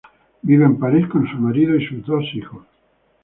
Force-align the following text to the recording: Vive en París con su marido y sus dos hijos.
Vive 0.43 0.65
en 0.65 0.79
París 0.79 1.05
con 1.09 1.27
su 1.29 1.37
marido 1.37 1.75
y 1.75 1.85
sus 1.85 2.03
dos 2.03 2.25
hijos. 2.33 2.65